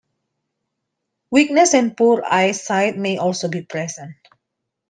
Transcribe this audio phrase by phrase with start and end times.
[1.29, 4.15] Weakness and poor eyesight may also be present.